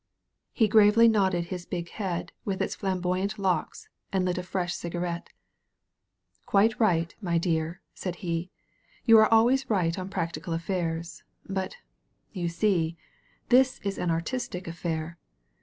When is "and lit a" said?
4.11-4.41